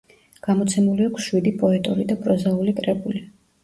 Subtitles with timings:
[0.47, 3.29] გამოცემული აქვს შვიდი პოეტური და პროზაული კრებული.